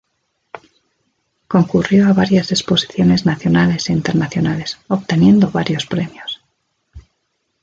[1.47, 6.41] Concurrió a varias exposiciones nacionales e internacionales, obteniendo varios premios.